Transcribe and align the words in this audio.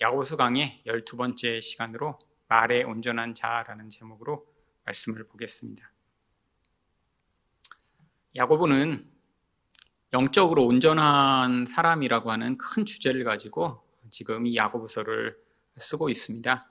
야고보서 0.00 0.36
강의 0.36 0.82
12번째 0.86 1.62
시간으로 1.62 2.18
말에 2.48 2.82
온전한 2.82 3.34
자라는 3.34 3.88
제목으로 3.88 4.46
말씀을 4.84 5.26
보겠습니다. 5.26 5.90
야고보는 8.36 9.10
영적으로 10.12 10.66
온전한 10.66 11.64
사람이라고 11.64 12.30
하는 12.30 12.58
큰 12.58 12.84
주제를 12.84 13.24
가지고 13.24 13.82
지금 14.10 14.46
이 14.46 14.54
야고보서를 14.56 15.36
쓰고 15.78 16.10
있습니다. 16.10 16.70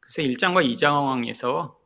그래서 0.00 0.22
1장과 0.22 0.64
2장에서 0.70 1.76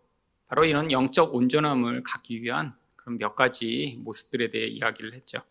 바로 0.48 0.64
이런 0.64 0.90
영적 0.90 1.34
온전함을 1.34 2.02
갖기 2.02 2.42
위한 2.42 2.76
그런 2.96 3.18
몇 3.18 3.36
가지 3.36 3.98
모습들에 4.00 4.50
대해 4.50 4.66
이야기를 4.66 5.14
했죠. 5.14 5.42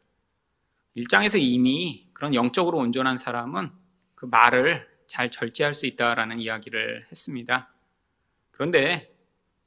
1장에서 0.97 1.39
이미 1.39 2.09
그런 2.13 2.35
영적으로 2.35 2.77
온전한 2.77 3.17
사람은 3.17 3.71
그 4.15 4.25
말을 4.25 4.90
잘 5.11 5.29
절제할 5.29 5.73
수 5.73 5.85
있다라는 5.87 6.39
이야기를 6.39 7.07
했습니다. 7.11 7.73
그런데 8.51 9.13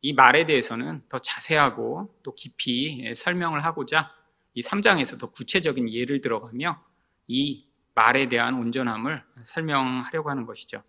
이 0.00 0.14
말에 0.14 0.46
대해서는 0.46 1.02
더 1.10 1.18
자세하고 1.18 2.18
또 2.22 2.34
깊이 2.34 3.14
설명을 3.14 3.62
하고자 3.62 4.10
이 4.54 4.62
3장에서 4.62 5.20
더 5.20 5.30
구체적인 5.30 5.92
예를 5.92 6.22
들어가며 6.22 6.82
이 7.26 7.66
말에 7.94 8.26
대한 8.30 8.54
온전함을 8.54 9.22
설명하려고 9.44 10.30
하는 10.30 10.46
것이죠. 10.46 10.82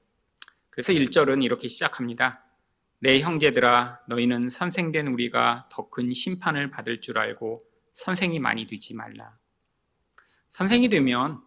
그래서 0.70 0.94
1절은 0.94 1.44
이렇게 1.44 1.68
시작합니다. 1.68 2.42
내 3.00 3.20
형제들아 3.20 4.04
너희는 4.08 4.48
선생된 4.48 5.08
우리가 5.08 5.68
더 5.70 5.90
큰 5.90 6.14
심판을 6.14 6.72
받을 6.72 7.02
줄 7.02 7.18
알고 7.20 7.62
선생이 7.94 8.40
많이 8.40 8.68
되지 8.68 8.94
말라. 8.94 9.34
선생이 10.50 10.88
되면 10.88 11.42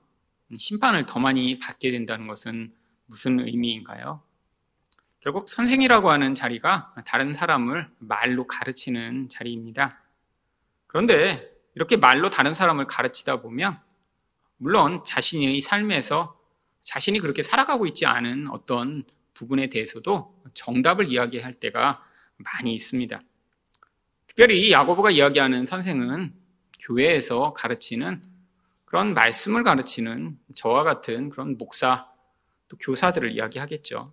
심판을 0.59 1.07
더 1.07 1.21
많이 1.21 1.59
받게 1.59 1.91
된다는 1.91 2.27
것은 2.27 2.75
무슨 3.09 3.41
의미인가요? 3.41 4.23
결국 5.21 5.49
선생이라고 5.49 6.11
하는 6.11 6.35
자리가 6.35 6.95
다른 7.05 7.35
사람을 7.35 7.91
말로 7.99 8.47
가르치는 8.47 9.29
자리입니다. 9.29 10.01
그런데 10.87 11.51
이렇게 11.75 11.97
말로 11.97 12.31
다른 12.31 12.55
사람을 12.55 12.87
가르치다 12.87 13.41
보면 13.41 13.81
물론 14.57 15.03
자신의 15.05 15.61
삶에서 15.61 16.39
자신이 16.83 17.21
그렇게 17.21 17.43
살아가고 17.43 17.87
있지 17.87 18.07
않은 18.07 18.49
어떤 18.49 19.05
부분에 19.35 19.69
대해서도 19.69 20.43
정답을 20.55 21.07
이야기할 21.09 21.55
때가 21.55 22.03
많이 22.37 22.75
있습니다. 22.75 23.21
특별히 24.27 24.71
야고보가 24.71 25.11
이야기하는 25.11 25.67
선생은 25.67 26.33
교회에서 26.81 27.55
가르치는 27.55 28.23
그런 28.85 29.15
말씀을 29.15 29.65
가르치는 29.65 30.39
저와 30.55 30.85
같은 30.85 31.29
그런 31.31 31.59
목사 31.59 32.09
또 32.69 32.77
교사들을 32.79 33.33
이야기하겠죠. 33.33 34.13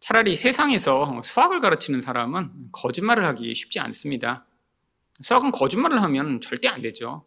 차라리 0.00 0.36
세상에서 0.36 1.20
수학을 1.22 1.60
가르치는 1.60 2.02
사람은 2.02 2.70
거짓말을 2.72 3.24
하기 3.26 3.54
쉽지 3.54 3.80
않습니다. 3.80 4.46
수학은 5.20 5.50
거짓말을 5.52 6.02
하면 6.02 6.40
절대 6.40 6.68
안 6.68 6.82
되죠. 6.82 7.24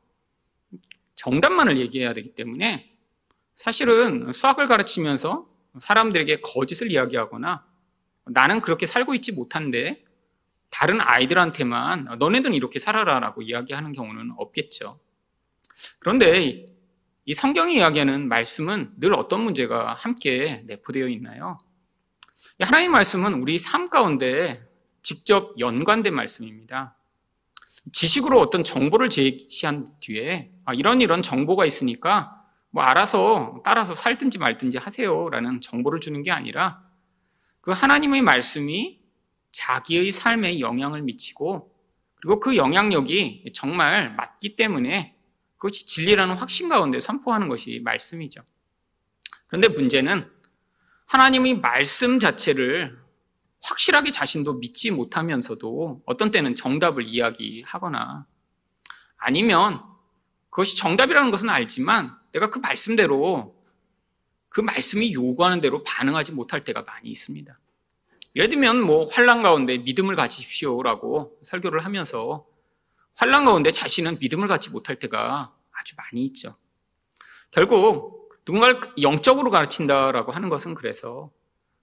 정답만을 1.16 1.78
얘기해야 1.78 2.14
되기 2.14 2.36
때문에 2.36 2.96
사실은 3.56 4.32
수학을 4.32 4.68
가르치면서 4.68 5.50
사람들에게 5.80 6.42
거짓을 6.42 6.92
이야기하거나 6.92 7.66
나는 8.26 8.62
그렇게 8.62 8.86
살고 8.86 9.16
있지 9.16 9.32
못한데 9.32 10.04
다른 10.70 11.02
아이들한테만 11.02 12.18
너네들은 12.20 12.54
이렇게 12.54 12.80
살아라 12.80 13.20
라고 13.20 13.42
이야기하는 13.42 13.94
경우는 13.94 14.34
없겠죠. 14.38 15.00
그런데 16.00 16.77
이 17.30 17.34
성경이 17.34 17.76
이야기하는 17.76 18.30
말씀은 18.30 18.94
늘 19.02 19.14
어떤 19.14 19.42
문제가 19.42 19.94
함께 19.96 20.64
내포되어 20.66 21.10
있나요? 21.10 21.58
하나님 22.62 22.92
말씀은 22.92 23.34
우리 23.34 23.58
삶 23.60 23.90
가운데 23.90 24.66
직접 25.04 25.60
연관된 25.60 26.16
말씀입니다. 26.16 26.96
지식으로 27.92 28.40
어떤 28.40 28.64
정보를 28.64 29.10
제시한 29.10 29.90
뒤에 30.00 30.54
아, 30.64 30.74
이런 30.74 31.02
이런 31.02 31.22
정보가 31.22 31.66
있으니까 31.66 32.46
뭐 32.70 32.84
알아서 32.84 33.62
따라서 33.66 33.94
살든지 33.94 34.38
말든지 34.38 34.78
하세요라는 34.78 35.60
정보를 35.60 36.00
주는 36.00 36.24
게 36.24 36.32
아니라 36.32 36.82
그 37.60 37.72
하나님의 37.72 38.22
말씀이 38.22 39.02
자기의 39.52 40.14
삶에 40.14 40.62
영향을 40.62 41.02
미치고 41.02 41.76
그리고 42.22 42.40
그 42.40 42.56
영향력이 42.56 43.52
정말 43.54 44.16
맞기 44.16 44.56
때문에 44.56 45.17
그것이 45.58 45.86
진리라는 45.88 46.36
확신 46.36 46.70
가운데 46.70 47.00
선포하는 47.00 47.50
것이 47.50 47.82
말씀이죠. 47.84 48.42
그런데 49.48 49.68
문제는 49.68 50.30
하나님의 51.06 51.60
말씀 51.60 52.20
자체를 52.20 52.98
확실하게 53.62 54.12
자신도 54.12 54.56
믿지 54.56 54.92
못하면서도 54.92 56.04
어떤 56.06 56.32
때는 56.32 56.56
정답을 56.56 57.04
이야기하거나 57.04 58.26
아니면 59.18 59.82
그것이 60.50 60.78
정답이라는 60.78 61.30
것은 61.32 61.50
알지만 61.50 62.18
내가 62.32 62.50
그 62.50 62.60
말씀대로 62.60 63.56
그 64.50 64.62
말씀이 64.62 65.14
요구하는 65.14 65.62
대로 65.62 65.84
반응하지 65.84 66.32
못할 66.32 66.64
때가 66.64 66.82
많이 66.82 67.10
있습니다. 67.10 67.54
예를 68.36 68.50
들면 68.50 68.82
뭐 68.82 69.06
환란 69.06 69.44
가운데 69.44 69.78
믿음을 69.78 70.16
가지십시오라고 70.16 71.40
설교를 71.44 71.86
하면서 71.86 72.47
환란 73.18 73.46
가운데 73.46 73.72
자신은 73.72 74.20
믿음을 74.20 74.48
갖지 74.48 74.70
못할 74.70 74.98
때가 74.98 75.52
아주 75.72 75.96
많이 75.98 76.24
있죠. 76.28 76.56
결국 77.50 78.30
누군가를 78.46 78.80
영적으로 79.02 79.50
가르친다라고 79.50 80.32
하는 80.32 80.50
것은 80.50 80.76
그래서 80.76 81.32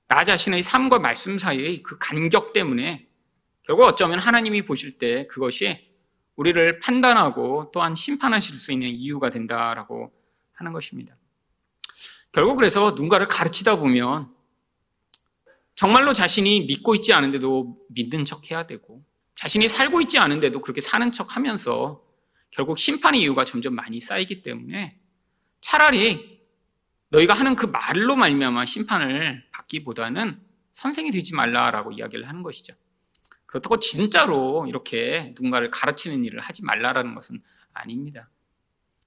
나 0.07 0.23
자신의 0.23 0.63
삶과 0.63 1.01
말씀 1.01 1.39
사이의 1.39 1.83
그 1.83 1.99
간격 1.99 2.53
때문에 2.53 3.09
결국 3.63 3.85
어쩌면 3.85 4.21
하나님이 4.21 4.63
보실 4.63 4.99
때 4.99 5.27
그것이 5.27 5.93
우리를 6.37 6.79
판단하고 6.79 7.71
또한 7.73 7.97
심판하실 7.97 8.57
수 8.57 8.71
있는 8.71 8.89
이유가 8.89 9.31
된다라고 9.31 10.13
하는 10.53 10.73
것입니다. 10.73 11.17
결국 12.31 12.57
그래서 12.57 12.91
누군가를 12.91 13.27
가르치다 13.27 13.77
보면 13.77 14.33
정말로 15.75 16.13
자신이 16.13 16.67
믿고 16.67 16.95
있지 16.95 17.13
않은데도 17.13 17.79
믿는 17.89 18.25
척 18.25 18.51
해야 18.53 18.67
되고 18.67 19.05
자신이 19.37 19.69
살고 19.69 20.01
있지 20.03 20.19
않은데도 20.19 20.61
그렇게 20.61 20.81
사는 20.81 21.11
척 21.13 21.37
하면서 21.37 22.03
결국 22.51 22.79
심판의 22.79 23.21
이유가 23.21 23.45
점점 23.45 23.75
많이 23.75 24.01
쌓이기 24.01 24.43
때문에 24.43 24.99
차라리 25.61 26.41
너희가 27.09 27.35
하는 27.35 27.57
그 27.57 27.67
말로 27.67 28.17
말미암아 28.17 28.65
심판을 28.65 29.45
받기보다는 29.53 30.41
선생이 30.73 31.11
되지 31.11 31.35
말라라고 31.35 31.93
이야기를 31.93 32.29
하는 32.29 32.43
것이죠. 32.43 32.75
그렇다고 33.47 33.79
진짜로 33.79 34.67
이렇게 34.69 35.33
누군가를 35.37 35.71
가르치는 35.71 36.25
일을 36.25 36.41
하지 36.41 36.65
말라라는 36.65 37.15
것은 37.15 37.41
아닙니다. 37.73 38.29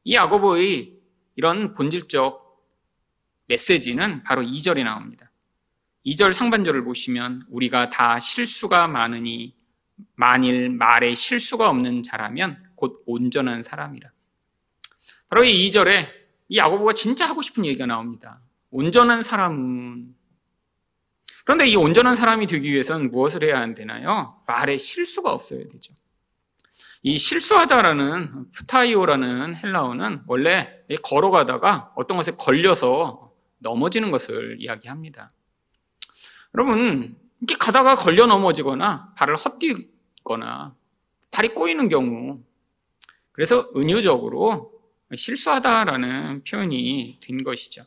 이 0.06 0.16
야고보의 0.16 0.94
이런 1.36 1.74
본질적 1.74 2.48
메시지는 3.48 4.24
바로 4.24 4.42
2절에 4.42 4.84
나옵니다. 4.84 5.32
2절 6.06 6.32
상반절을 6.32 6.86
보시면 6.86 7.46
우리가 7.50 7.90
다 7.90 8.20
실수가 8.20 8.88
많으니 8.88 9.57
만일 10.16 10.70
말에 10.70 11.16
실수가 11.16 11.70
없는 11.70 12.04
자라면 12.04 12.64
곧 12.76 13.04
온전한 13.06 13.64
사람이라. 13.64 14.12
바로 15.30 15.44
이 15.44 15.70
2절에 15.70 16.08
이 16.50 16.58
야고보가 16.58 16.94
진짜 16.94 17.28
하고 17.28 17.42
싶은 17.42 17.66
얘기가 17.66 17.86
나옵니다. 17.86 18.42
온전한 18.72 19.22
사람은 19.22 20.16
그런데 21.46 21.66
이 21.68 21.76
온전한 21.78 22.16
사람이 22.16 22.46
되기 22.48 22.72
위해서는 22.72 23.10
무엇을 23.12 23.44
해야 23.44 23.74
되나요? 23.74 24.42
말에 24.48 24.78
실수가 24.78 25.32
없어야 25.32 25.60
되죠. 25.72 25.94
이 27.04 27.18
실수하다라는 27.18 28.52
푸타이오라는 28.52 29.56
헬라어는 29.56 30.24
원래 30.28 30.70
걸어가다가 31.04 31.94
어떤 31.96 32.18
것에 32.18 32.32
걸려서 32.32 33.32
넘어지는 33.60 34.12
것을 34.12 34.58
이야기합니다. 34.60 35.32
여러분, 36.54 37.18
이렇게 37.40 37.56
가다가 37.58 37.96
걸려 37.96 38.26
넘어지거나 38.26 39.14
발을 39.16 39.36
헛디거나 39.36 40.76
발이 41.32 41.50
꼬이는 41.50 41.90
경우, 41.90 42.42
그래서 43.32 43.70
은유적으로 43.76 44.74
실수하다라는 45.16 46.44
표현이 46.44 47.20
된 47.22 47.44
것이죠. 47.44 47.84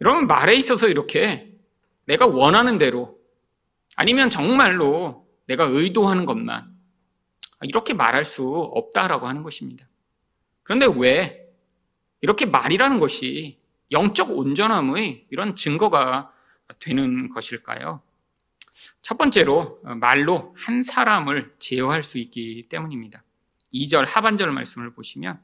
여러분, 0.00 0.26
말에 0.26 0.54
있어서 0.54 0.88
이렇게 0.88 1.54
내가 2.04 2.26
원하는 2.26 2.78
대로 2.78 3.18
아니면 3.96 4.30
정말로 4.30 5.26
내가 5.46 5.64
의도하는 5.64 6.24
것만 6.26 6.72
이렇게 7.62 7.94
말할 7.94 8.24
수 8.24 8.46
없다라고 8.46 9.26
하는 9.26 9.42
것입니다. 9.42 9.86
그런데 10.62 10.86
왜 10.86 11.48
이렇게 12.20 12.46
말이라는 12.46 13.00
것이 13.00 13.58
영적 13.90 14.30
온전함의 14.36 15.26
이런 15.30 15.56
증거가 15.56 16.32
되는 16.78 17.30
것일까요? 17.30 18.02
첫 19.02 19.18
번째로 19.18 19.80
말로 20.00 20.54
한 20.56 20.82
사람을 20.82 21.54
제어할 21.58 22.02
수 22.02 22.18
있기 22.18 22.68
때문입니다. 22.68 23.24
2절 23.72 24.06
하반절 24.06 24.52
말씀을 24.52 24.94
보시면 24.94 25.40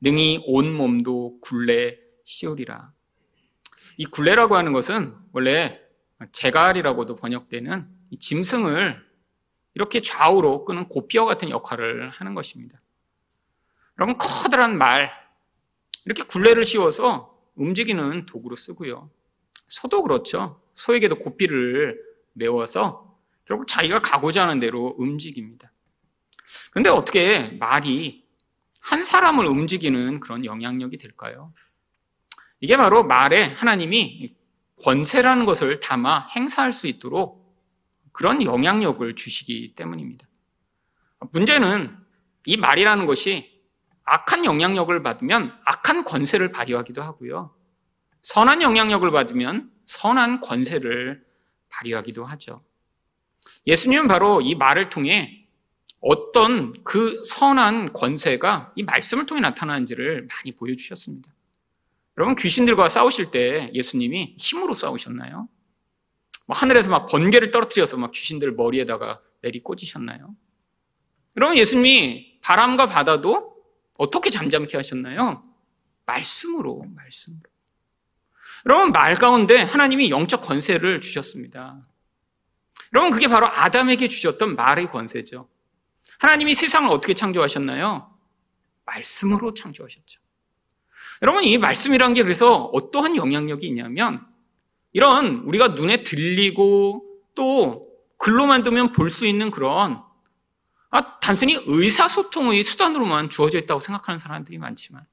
능히 0.00 0.42
온 0.46 0.72
몸도 0.72 1.40
굴레 1.40 1.98
씌우리라. 2.24 2.92
이 3.96 4.06
굴레라고 4.06 4.56
하는 4.56 4.72
것은 4.72 5.14
원래 5.32 5.80
제갈이라고도 6.32 7.16
번역되는 7.16 7.88
짐승을 8.18 9.04
이렇게 9.74 10.00
좌우로 10.00 10.64
끄는 10.64 10.88
고뼈 10.88 11.24
같은 11.24 11.50
역할을 11.50 12.10
하는 12.10 12.34
것입니다. 12.34 12.80
여러분, 13.98 14.18
커다란 14.18 14.76
말, 14.76 15.10
이렇게 16.04 16.22
굴레를 16.22 16.64
씌워서 16.64 17.38
움직이는 17.54 18.26
도구로 18.26 18.56
쓰고요. 18.56 19.10
소도 19.68 20.02
그렇죠. 20.02 20.60
소에게도 20.74 21.16
고삐를 21.16 22.11
메워서 22.32 23.18
결국 23.44 23.66
자기가 23.66 24.00
가고자 24.00 24.42
하는 24.42 24.60
대로 24.60 24.94
움직입니다. 24.98 25.72
그런데 26.70 26.90
어떻게 26.90 27.48
말이 27.58 28.24
한 28.80 29.02
사람을 29.02 29.46
움직이는 29.46 30.20
그런 30.20 30.44
영향력이 30.44 30.98
될까요? 30.98 31.52
이게 32.60 32.76
바로 32.76 33.04
말에 33.04 33.44
하나님이 33.44 34.34
권세라는 34.82 35.46
것을 35.46 35.80
담아 35.80 36.28
행사할 36.28 36.72
수 36.72 36.86
있도록 36.86 37.42
그런 38.12 38.42
영향력을 38.42 39.14
주시기 39.14 39.74
때문입니다. 39.74 40.26
문제는 41.30 41.96
이 42.46 42.56
말이라는 42.56 43.06
것이 43.06 43.52
악한 44.04 44.44
영향력을 44.44 45.02
받으면 45.02 45.56
악한 45.64 46.04
권세를 46.04 46.50
발휘하기도 46.50 47.02
하고요. 47.02 47.54
선한 48.22 48.62
영향력을 48.62 49.08
받으면 49.10 49.70
선한 49.86 50.40
권세를 50.40 51.24
발휘하기도 51.72 52.24
하죠. 52.24 52.64
예수님은 53.66 54.08
바로 54.08 54.40
이 54.40 54.54
말을 54.54 54.88
통해 54.88 55.46
어떤 56.00 56.82
그 56.84 57.22
선한 57.24 57.92
권세가 57.92 58.72
이 58.76 58.82
말씀을 58.82 59.26
통해 59.26 59.40
나타나는지를 59.40 60.26
많이 60.26 60.52
보여주셨습니다. 60.52 61.32
여러분, 62.18 62.34
귀신들과 62.36 62.88
싸우실 62.88 63.30
때 63.30 63.70
예수님이 63.72 64.34
힘으로 64.36 64.74
싸우셨나요? 64.74 65.48
뭐 66.46 66.56
하늘에서 66.56 66.90
막 66.90 67.06
번개를 67.06 67.50
떨어뜨려서 67.50 67.96
막 67.96 68.10
귀신들 68.10 68.52
머리에다가 68.52 69.22
내리 69.42 69.62
꽂으셨나요? 69.62 70.34
여러분, 71.36 71.56
예수님이 71.56 72.40
바람과 72.42 72.86
바다도 72.86 73.56
어떻게 73.98 74.28
잠잠케 74.30 74.76
하셨나요? 74.76 75.44
말씀으로, 76.04 76.84
말씀으로. 76.94 77.51
여러분, 78.66 78.92
말 78.92 79.14
가운데 79.16 79.58
하나님이 79.62 80.10
영적 80.10 80.42
권세를 80.42 81.00
주셨습니다. 81.00 81.82
여러분, 82.94 83.10
그게 83.10 83.26
바로 83.28 83.46
아담에게 83.46 84.08
주셨던 84.08 84.54
말의 84.56 84.90
권세죠. 84.90 85.48
하나님이 86.18 86.54
세상을 86.54 86.88
어떻게 86.90 87.14
창조하셨나요? 87.14 88.12
말씀으로 88.84 89.54
창조하셨죠. 89.54 90.20
여러분, 91.22 91.44
이 91.44 91.58
말씀이란 91.58 92.14
게 92.14 92.22
그래서 92.22 92.64
어떠한 92.72 93.16
영향력이 93.16 93.66
있냐면, 93.66 94.24
이런 94.92 95.42
우리가 95.46 95.68
눈에 95.68 96.02
들리고 96.02 97.04
또 97.34 97.88
글로만 98.18 98.62
두면 98.62 98.92
볼 98.92 99.10
수 99.10 99.26
있는 99.26 99.50
그런 99.50 100.02
아, 100.90 101.18
단순히 101.20 101.58
의사소통의 101.66 102.62
수단으로만 102.62 103.30
주어져 103.30 103.58
있다고 103.58 103.80
생각하는 103.80 104.18
사람들이 104.18 104.58
많지만 104.58 105.06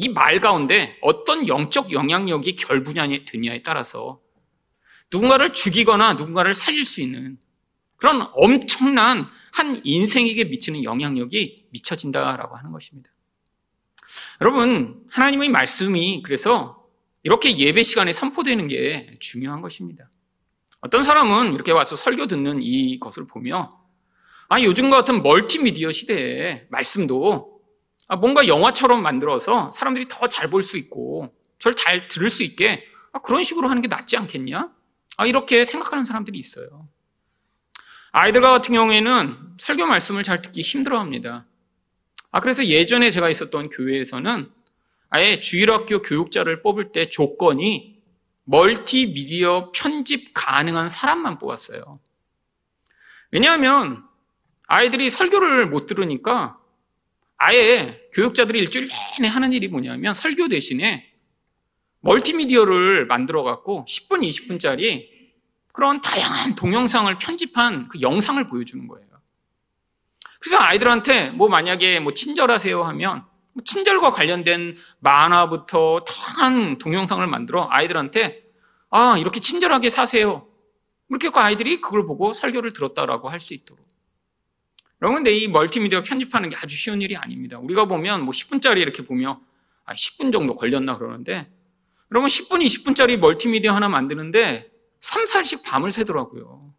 이 0.00 0.08
말 0.08 0.40
가운데 0.40 0.96
어떤 1.02 1.48
영적 1.48 1.90
영향력이 1.90 2.54
결부냐 2.54 3.08
되냐에 3.26 3.62
따라서 3.62 4.20
누군가를 5.12 5.52
죽이거나 5.52 6.14
누군가를 6.14 6.54
살릴 6.54 6.84
수 6.84 7.00
있는 7.00 7.36
그런 7.96 8.28
엄청난 8.32 9.26
한 9.52 9.80
인생에게 9.82 10.44
미치는 10.44 10.84
영향력이 10.84 11.66
미쳐진다라고 11.70 12.56
하는 12.56 12.70
것입니다. 12.70 13.10
여러분, 14.40 15.04
하나님의 15.10 15.48
말씀이 15.48 16.22
그래서 16.22 16.86
이렇게 17.24 17.58
예배 17.58 17.82
시간에 17.82 18.12
선포되는 18.12 18.68
게 18.68 19.16
중요한 19.18 19.60
것입니다. 19.62 20.08
어떤 20.80 21.02
사람은 21.02 21.54
이렇게 21.54 21.72
와서 21.72 21.96
설교 21.96 22.28
듣는 22.28 22.62
이것을 22.62 23.26
보며 23.26 23.84
아, 24.48 24.62
요즘과 24.62 24.98
같은 24.98 25.24
멀티미디어 25.24 25.90
시대에 25.90 26.66
말씀도 26.70 27.57
아, 27.57 27.57
뭔가 28.16 28.46
영화처럼 28.46 29.02
만들어서 29.02 29.70
사람들이 29.70 30.06
더 30.08 30.28
잘 30.28 30.48
볼 30.50 30.62
수 30.62 30.76
있고 30.78 31.34
저를 31.58 31.74
잘 31.76 32.08
들을 32.08 32.30
수 32.30 32.42
있게 32.42 32.84
아, 33.12 33.20
그런 33.20 33.42
식으로 33.42 33.68
하는 33.68 33.82
게 33.82 33.88
낫지 33.88 34.16
않겠냐? 34.16 34.70
아, 35.16 35.26
이렇게 35.26 35.64
생각하는 35.64 36.04
사람들이 36.04 36.38
있어요. 36.38 36.88
아이들과 38.12 38.50
같은 38.52 38.74
경우에는 38.74 39.36
설교 39.58 39.86
말씀을 39.86 40.22
잘 40.22 40.40
듣기 40.40 40.62
힘들어 40.62 40.98
합니다. 40.98 41.46
아, 42.30 42.40
그래서 42.40 42.64
예전에 42.64 43.10
제가 43.10 43.28
있었던 43.28 43.68
교회에서는 43.70 44.50
아예 45.10 45.40
주일학교 45.40 46.02
교육자를 46.02 46.62
뽑을 46.62 46.92
때 46.92 47.08
조건이 47.08 47.98
멀티미디어 48.44 49.72
편집 49.74 50.32
가능한 50.34 50.88
사람만 50.88 51.38
뽑았어요. 51.38 52.00
왜냐하면 53.30 54.04
아이들이 54.66 55.10
설교를 55.10 55.66
못 55.66 55.86
들으니까 55.86 56.58
아예 57.38 58.00
교육자들이 58.12 58.58
일주일 58.60 58.88
내내 59.18 59.28
하는 59.28 59.52
일이 59.52 59.68
뭐냐면 59.68 60.12
설교 60.12 60.48
대신에 60.48 61.12
멀티미디어를 62.00 63.06
만들어 63.06 63.42
갖고 63.42 63.84
10분, 63.88 64.28
20분짜리 64.28 65.08
그런 65.72 66.00
다양한 66.00 66.56
동영상을 66.56 67.16
편집한 67.18 67.88
그 67.88 68.00
영상을 68.00 68.44
보여주는 68.48 68.86
거예요. 68.88 69.06
그래서 70.40 70.58
아이들한테 70.58 71.30
뭐 71.30 71.48
만약에 71.48 72.00
뭐 72.00 72.12
친절하세요 72.12 72.82
하면 72.82 73.24
뭐 73.52 73.62
친절과 73.64 74.10
관련된 74.10 74.76
만화부터 75.00 76.04
다양한 76.04 76.78
동영상을 76.78 77.24
만들어 77.26 77.68
아이들한테 77.70 78.42
아, 78.90 79.16
이렇게 79.18 79.40
친절하게 79.40 79.90
사세요. 79.90 80.48
이렇게 81.10 81.30
그 81.30 81.38
아이들이 81.38 81.80
그걸 81.80 82.06
보고 82.06 82.32
설교를 82.32 82.72
들었다라고 82.72 83.28
할 83.28 83.40
수 83.40 83.54
있도록. 83.54 83.87
여러분, 85.00 85.22
근데 85.22 85.36
이 85.36 85.48
멀티미디어 85.48 86.02
편집하는 86.02 86.50
게 86.50 86.56
아주 86.56 86.76
쉬운 86.76 87.00
일이 87.02 87.16
아닙니다. 87.16 87.58
우리가 87.58 87.84
보면 87.84 88.22
뭐 88.22 88.32
10분짜리 88.32 88.78
이렇게 88.78 89.04
보면 89.04 89.38
아, 89.84 89.94
10분 89.94 90.32
정도 90.32 90.54
걸렸나 90.54 90.98
그러는데 90.98 91.50
여러분 92.10 92.28
10분, 92.28 92.64
20분짜리 92.64 93.16
멀티미디어 93.16 93.72
하나 93.72 93.88
만드는데 93.88 94.70
3, 95.00 95.24
4일씩 95.24 95.64
밤을 95.64 95.92
새더라고요. 95.92 96.74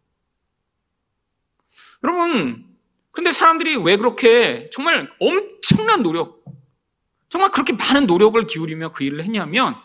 여러분, 2.04 2.66
근데 3.10 3.32
사람들이 3.32 3.76
왜 3.76 3.96
그렇게 3.96 4.70
정말 4.72 5.10
엄청난 5.18 6.02
노력, 6.02 6.44
정말 7.28 7.50
그렇게 7.50 7.72
많은 7.72 8.06
노력을 8.06 8.44
기울이며 8.46 8.90
그 8.90 9.04
일을 9.04 9.22
했냐면 9.24 9.76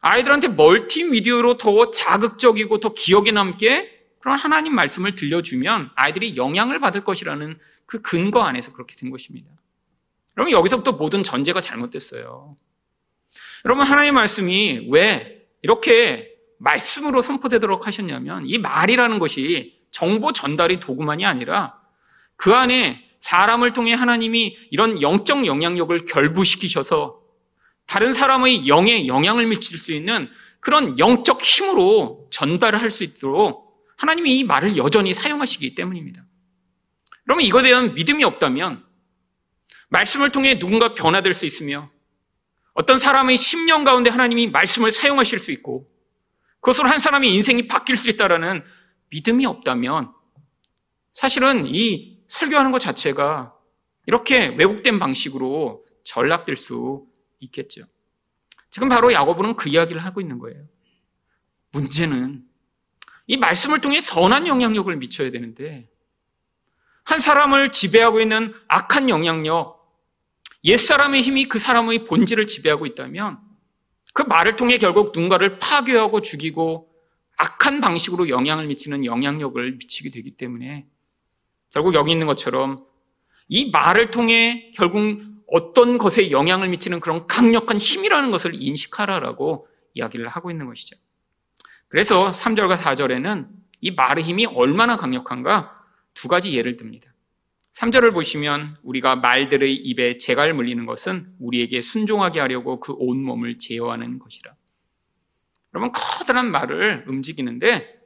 아이들한테 0.00 0.48
멀티미디어로 0.48 1.58
더 1.58 1.90
자극적이고 1.90 2.80
더 2.80 2.92
기억에 2.92 3.30
남게 3.30 4.01
그런 4.22 4.38
하나님 4.38 4.74
말씀을 4.74 5.16
들려주면 5.16 5.90
아이들이 5.96 6.36
영향을 6.36 6.78
받을 6.78 7.02
것이라는 7.02 7.58
그 7.86 8.00
근거 8.00 8.42
안에서 8.42 8.72
그렇게 8.72 8.94
된 8.94 9.10
것입니다. 9.10 9.50
여러분, 10.36 10.52
여기서부터 10.52 10.92
모든 10.92 11.24
전제가 11.24 11.60
잘못됐어요. 11.60 12.56
여러분, 13.64 13.84
하나님의 13.84 14.12
말씀이 14.12 14.86
왜 14.90 15.44
이렇게 15.62 16.30
말씀으로 16.58 17.20
선포되도록 17.20 17.88
하셨냐면 17.88 18.44
이 18.46 18.58
말이라는 18.58 19.18
것이 19.18 19.82
정보 19.90 20.32
전달이 20.32 20.78
도구만이 20.78 21.26
아니라 21.26 21.80
그 22.36 22.54
안에 22.54 23.04
사람을 23.20 23.72
통해 23.72 23.92
하나님이 23.92 24.56
이런 24.70 25.02
영적 25.02 25.46
영향력을 25.46 26.04
결부시키셔서 26.04 27.20
다른 27.86 28.12
사람의 28.12 28.68
영에 28.68 29.08
영향을 29.08 29.46
미칠 29.48 29.76
수 29.76 29.92
있는 29.92 30.30
그런 30.60 30.96
영적 30.98 31.42
힘으로 31.42 32.28
전달을 32.30 32.80
할 32.80 32.90
수 32.90 33.02
있도록 33.02 33.71
하나님이 34.02 34.40
이 34.40 34.44
말을 34.44 34.76
여전히 34.76 35.14
사용하시기 35.14 35.76
때문입니다. 35.76 36.26
그러면 37.22 37.46
이거에 37.46 37.62
대한 37.62 37.94
믿음이 37.94 38.24
없다면 38.24 38.84
말씀을 39.90 40.32
통해 40.32 40.58
누군가 40.58 40.94
변화될 40.94 41.34
수 41.34 41.46
있으며 41.46 41.88
어떤 42.72 42.98
사람의 42.98 43.36
심령 43.36 43.84
가운데 43.84 44.10
하나님이 44.10 44.48
말씀을 44.48 44.90
사용하실 44.90 45.38
수 45.38 45.52
있고 45.52 45.88
그것으로 46.60 46.88
한 46.88 46.98
사람의 46.98 47.32
인생이 47.32 47.68
바뀔 47.68 47.96
수 47.96 48.08
있다라는 48.08 48.64
믿음이 49.10 49.46
없다면 49.46 50.12
사실은 51.14 51.66
이 51.66 52.18
설교하는 52.26 52.72
것 52.72 52.80
자체가 52.80 53.54
이렇게 54.06 54.48
왜곡된 54.48 54.98
방식으로 54.98 55.86
전락될 56.02 56.56
수 56.56 57.06
있겠죠. 57.38 57.82
지금 58.70 58.88
바로 58.88 59.12
야고보는 59.12 59.54
그 59.54 59.68
이야기를 59.68 60.04
하고 60.04 60.20
있는 60.20 60.40
거예요. 60.40 60.64
문제는 61.70 62.51
이 63.26 63.36
말씀을 63.36 63.80
통해 63.80 64.00
선한 64.00 64.46
영향력을 64.46 64.94
미쳐야 64.96 65.30
되는데 65.30 65.88
한 67.04 67.20
사람을 67.20 67.72
지배하고 67.72 68.20
있는 68.20 68.54
악한 68.68 69.08
영향력, 69.08 69.82
옛사람의 70.64 71.22
힘이 71.22 71.46
그 71.46 71.58
사람의 71.58 72.04
본질을 72.04 72.46
지배하고 72.46 72.86
있다면 72.86 73.38
그 74.12 74.22
말을 74.22 74.56
통해 74.56 74.78
결국 74.78 75.06
누군가를 75.06 75.58
파괴하고 75.58 76.20
죽이고 76.20 76.88
악한 77.36 77.80
방식으로 77.80 78.28
영향을 78.28 78.66
미치는 78.66 79.04
영향력을 79.04 79.72
미치게 79.72 80.10
되기 80.10 80.36
때문에 80.36 80.86
결국 81.70 81.94
여기 81.94 82.12
있는 82.12 82.26
것처럼 82.26 82.84
이 83.48 83.70
말을 83.70 84.10
통해 84.10 84.70
결국 84.74 85.20
어떤 85.48 85.98
것에 85.98 86.30
영향을 86.30 86.68
미치는 86.68 87.00
그런 87.00 87.26
강력한 87.26 87.78
힘이라는 87.78 88.30
것을 88.30 88.52
인식하라라고 88.54 89.66
이야기를 89.94 90.28
하고 90.28 90.50
있는 90.50 90.66
것이죠. 90.66 90.96
그래서 91.92 92.30
3절과 92.30 92.78
4절에는 92.78 93.48
이 93.82 93.90
말의 93.90 94.24
힘이 94.24 94.46
얼마나 94.46 94.96
강력한가 94.96 95.74
두 96.14 96.26
가지 96.26 96.56
예를 96.56 96.78
듭니다. 96.78 97.12
3절을 97.74 98.14
보시면 98.14 98.78
우리가 98.82 99.16
말들의 99.16 99.74
입에 99.74 100.16
재갈 100.16 100.54
물리는 100.54 100.86
것은 100.86 101.34
우리에게 101.38 101.82
순종하게 101.82 102.40
하려고 102.40 102.80
그 102.80 102.94
온몸을 102.96 103.58
제어하는 103.58 104.18
것이라. 104.20 104.54
여러분 105.74 105.92
커다란 105.92 106.50
말을 106.50 107.04
움직이는데 107.08 108.00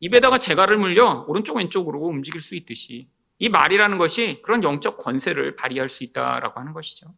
입에다가 0.00 0.38
재갈을 0.38 0.78
물려 0.78 1.26
오른쪽 1.28 1.58
왼쪽으로 1.58 2.00
움직일 2.06 2.40
수 2.40 2.54
있듯이 2.54 3.10
이 3.38 3.50
말이라는 3.50 3.98
것이 3.98 4.40
그런 4.44 4.62
영적 4.62 4.96
권세를 4.96 5.56
발휘할 5.56 5.90
수 5.90 6.04
있다라고 6.04 6.58
하는 6.58 6.72
것이죠. 6.72 7.14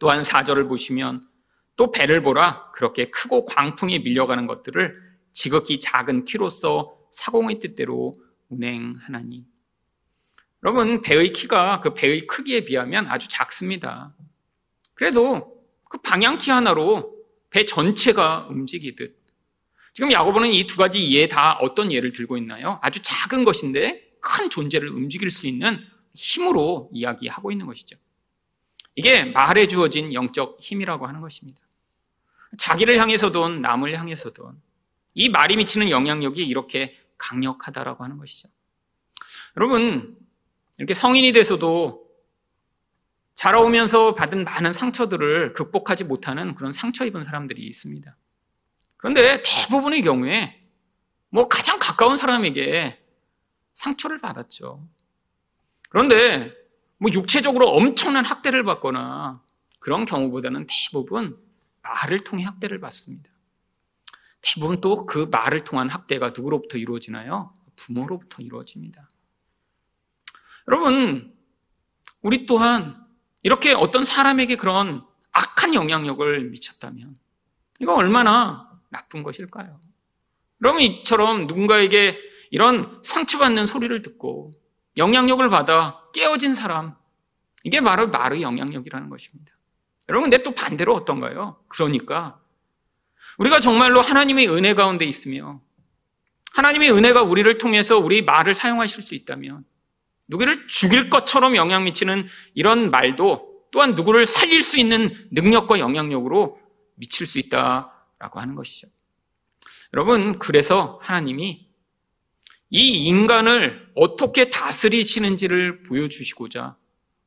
또한 0.00 0.22
4절을 0.22 0.68
보시면 0.68 1.20
또 1.76 1.90
배를 1.90 2.22
보라 2.22 2.70
그렇게 2.72 3.06
크고 3.10 3.44
광풍이 3.44 4.00
밀려가는 4.00 4.46
것들을 4.46 4.96
지극히 5.32 5.78
작은 5.80 6.24
키로서 6.24 6.98
사공의 7.12 7.60
뜻대로 7.60 8.18
운행하나니 8.48 9.44
여러분 10.64 11.02
배의 11.02 11.32
키가 11.32 11.80
그 11.80 11.94
배의 11.94 12.26
크기에 12.26 12.64
비하면 12.64 13.06
아주 13.08 13.28
작습니다. 13.28 14.14
그래도 14.94 15.62
그 15.90 15.98
방향키 15.98 16.50
하나로 16.50 17.14
배 17.50 17.64
전체가 17.64 18.48
움직이듯 18.50 19.16
지금 19.94 20.12
야고보는 20.12 20.52
이 20.52 20.66
두 20.66 20.76
가지 20.76 21.10
예 21.14 21.26
다 21.26 21.54
어떤 21.60 21.92
예를 21.92 22.12
들고 22.12 22.36
있나요? 22.38 22.78
아주 22.82 23.00
작은 23.02 23.44
것인데 23.44 24.02
큰 24.20 24.50
존재를 24.50 24.88
움직일 24.88 25.30
수 25.30 25.46
있는 25.46 25.80
힘으로 26.14 26.90
이야기하고 26.92 27.52
있는 27.52 27.66
것이죠. 27.66 27.96
이게 28.94 29.24
말에 29.24 29.66
주어진 29.66 30.12
영적 30.12 30.58
힘이라고 30.60 31.06
하는 31.06 31.20
것입니다. 31.20 31.62
자기를 32.58 32.98
향해서든 32.98 33.60
남을 33.60 33.98
향해서든 33.98 34.44
이 35.14 35.28
말이 35.28 35.56
미치는 35.56 35.90
영향력이 35.90 36.46
이렇게 36.46 36.98
강력하다라고 37.18 38.04
하는 38.04 38.18
것이죠. 38.18 38.48
여러분, 39.56 40.16
이렇게 40.78 40.94
성인이 40.94 41.32
돼서도 41.32 42.06
자라오면서 43.34 44.14
받은 44.14 44.44
많은 44.44 44.72
상처들을 44.72 45.52
극복하지 45.52 46.04
못하는 46.04 46.54
그런 46.54 46.72
상처 46.72 47.04
입은 47.04 47.24
사람들이 47.24 47.62
있습니다. 47.62 48.16
그런데 48.96 49.42
대부분의 49.42 50.02
경우에 50.02 50.62
뭐 51.28 51.48
가장 51.48 51.78
가까운 51.78 52.16
사람에게 52.16 53.02
상처를 53.74 54.18
받았죠. 54.18 54.86
그런데 55.90 56.52
뭐 56.98 57.10
육체적으로 57.12 57.68
엄청난 57.68 58.24
학대를 58.24 58.64
받거나 58.64 59.42
그런 59.78 60.06
경우보다는 60.06 60.66
대부분 60.66 61.38
말을 61.86 62.20
통해 62.20 62.44
학대를 62.44 62.80
받습니다. 62.80 63.30
대부분 64.40 64.80
또 64.80 65.06
그 65.06 65.28
말을 65.30 65.60
통한 65.60 65.88
학대가 65.88 66.30
누구로부터 66.30 66.78
이루어지나요? 66.78 67.54
부모로부터 67.76 68.42
이루어집니다. 68.42 69.10
여러분, 70.68 71.34
우리 72.22 72.46
또한 72.46 73.04
이렇게 73.42 73.72
어떤 73.72 74.04
사람에게 74.04 74.56
그런 74.56 75.04
악한 75.32 75.74
영향력을 75.74 76.44
미쳤다면 76.50 77.18
이거 77.80 77.94
얼마나 77.94 78.70
나쁜 78.88 79.22
것일까요? 79.22 79.80
여러분 80.62 80.80
이처럼 80.80 81.46
누군가에게 81.46 82.18
이런 82.50 83.00
상처받는 83.04 83.66
소리를 83.66 84.00
듣고 84.02 84.52
영향력을 84.96 85.46
받아 85.50 86.02
깨어진 86.14 86.54
사람 86.54 86.96
이게 87.64 87.80
바로 87.80 88.08
말의 88.08 88.42
영향력이라는 88.42 89.10
것입니다. 89.10 89.55
여러분 90.08 90.30
근데 90.30 90.42
또 90.42 90.52
반대로 90.52 90.94
어떤가요? 90.94 91.56
그러니까 91.68 92.40
우리가 93.38 93.60
정말로 93.60 94.00
하나님의 94.00 94.48
은혜 94.48 94.74
가운데 94.74 95.04
있으며 95.04 95.60
하나님의 96.52 96.90
은혜가 96.92 97.22
우리를 97.22 97.58
통해서 97.58 97.98
우리 97.98 98.22
말을 98.22 98.54
사용하실 98.54 99.02
수 99.02 99.14
있다면 99.14 99.64
누구를 100.28 100.66
죽일 100.68 101.10
것처럼 101.10 101.56
영향 101.56 101.84
미치는 101.84 102.26
이런 102.54 102.90
말도 102.90 103.66
또한 103.70 103.94
누구를 103.94 104.24
살릴 104.26 104.62
수 104.62 104.78
있는 104.78 105.12
능력과 105.32 105.78
영향력으로 105.78 106.58
미칠 106.94 107.26
수 107.26 107.38
있다라고 107.38 108.40
하는 108.40 108.54
것이죠. 108.54 108.88
여러분, 109.92 110.38
그래서 110.38 110.98
하나님이 111.02 111.66
이 112.70 112.88
인간을 113.06 113.92
어떻게 113.94 114.50
다스리시는지를 114.50 115.82
보여주시고자 115.82 116.76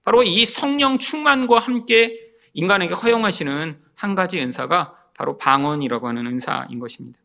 바로 0.03 0.23
이 0.23 0.45
성령 0.45 0.97
충만과 0.97 1.59
함께 1.59 2.28
인간에게 2.53 2.93
허용하시는 2.93 3.79
한 3.95 4.15
가지 4.15 4.39
은사가 4.39 4.95
바로 5.13 5.37
방언이라고 5.37 6.07
하는 6.07 6.27
은사인 6.27 6.79
것입니다. 6.79 7.19